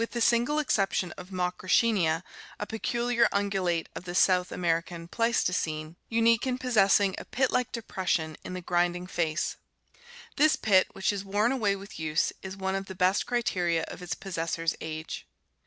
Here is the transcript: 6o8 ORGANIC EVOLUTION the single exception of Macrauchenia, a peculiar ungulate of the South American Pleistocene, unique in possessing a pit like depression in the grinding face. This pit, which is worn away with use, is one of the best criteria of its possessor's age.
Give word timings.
6o8 0.01 0.03
ORGANIC 0.03 0.15
EVOLUTION 0.15 0.25
the 0.25 0.35
single 0.35 0.57
exception 0.59 1.11
of 1.15 1.29
Macrauchenia, 1.29 2.23
a 2.59 2.65
peculiar 2.65 3.27
ungulate 3.31 3.85
of 3.93 4.05
the 4.05 4.15
South 4.15 4.51
American 4.51 5.07
Pleistocene, 5.07 5.95
unique 6.09 6.47
in 6.47 6.57
possessing 6.57 7.13
a 7.19 7.25
pit 7.25 7.51
like 7.51 7.71
depression 7.71 8.35
in 8.43 8.53
the 8.53 8.61
grinding 8.61 9.05
face. 9.05 9.57
This 10.37 10.55
pit, 10.55 10.87
which 10.93 11.13
is 11.13 11.23
worn 11.23 11.51
away 11.51 11.75
with 11.75 11.99
use, 11.99 12.33
is 12.41 12.57
one 12.57 12.73
of 12.73 12.87
the 12.87 12.95
best 12.95 13.27
criteria 13.27 13.83
of 13.89 14.01
its 14.01 14.15
possessor's 14.15 14.75
age. 14.81 15.27